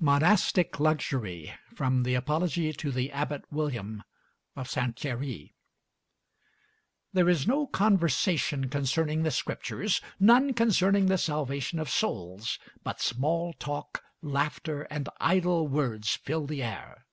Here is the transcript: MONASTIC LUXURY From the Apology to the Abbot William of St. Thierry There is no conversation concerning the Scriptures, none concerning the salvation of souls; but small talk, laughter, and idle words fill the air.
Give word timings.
MONASTIC 0.00 0.80
LUXURY 0.80 1.52
From 1.72 2.02
the 2.02 2.14
Apology 2.14 2.72
to 2.72 2.90
the 2.90 3.12
Abbot 3.12 3.44
William 3.52 4.02
of 4.56 4.68
St. 4.68 4.98
Thierry 4.98 5.54
There 7.12 7.28
is 7.28 7.46
no 7.46 7.68
conversation 7.68 8.70
concerning 8.70 9.22
the 9.22 9.30
Scriptures, 9.30 10.00
none 10.18 10.52
concerning 10.52 11.06
the 11.06 11.16
salvation 11.16 11.78
of 11.78 11.88
souls; 11.90 12.58
but 12.82 13.00
small 13.00 13.52
talk, 13.52 14.02
laughter, 14.20 14.82
and 14.90 15.08
idle 15.20 15.68
words 15.68 16.16
fill 16.16 16.44
the 16.48 16.60
air. 16.64 17.06